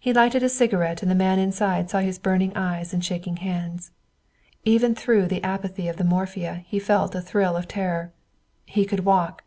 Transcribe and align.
He 0.00 0.12
lighted 0.12 0.42
a 0.42 0.48
cigarette, 0.48 1.00
and 1.00 1.08
the 1.08 1.14
man 1.14 1.38
inside 1.38 1.90
saw 1.90 2.00
his 2.00 2.18
burning 2.18 2.52
eyes 2.56 2.92
and 2.92 3.04
shaking 3.04 3.36
hands. 3.36 3.92
Even 4.64 4.96
through 4.96 5.26
the 5.28 5.44
apathy 5.44 5.86
of 5.86 5.96
the 5.96 6.02
morphia 6.02 6.64
he 6.66 6.80
felt 6.80 7.14
a 7.14 7.20
thrill 7.22 7.56
of 7.56 7.68
terror. 7.68 8.12
He 8.66 8.84
could 8.84 9.04
walk. 9.04 9.44